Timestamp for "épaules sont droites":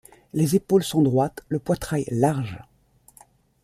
0.55-1.43